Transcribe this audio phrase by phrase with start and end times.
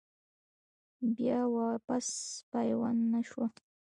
[1.15, 2.07] بيا واپس
[2.51, 3.47] پيوند نۀ شوه۔